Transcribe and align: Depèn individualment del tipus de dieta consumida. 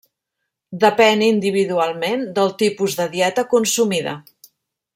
Depèn 0.83 1.21
individualment 1.25 2.25
del 2.39 2.49
tipus 2.63 2.97
de 3.01 3.07
dieta 3.17 3.45
consumida. 3.53 4.17